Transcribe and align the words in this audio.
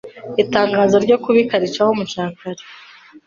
Itangazo 0.43 0.95
ryo 1.05 1.17
kubika 1.23 1.53
ricaho 1.63 1.91
mucya 1.97 2.23
kare 2.39 2.63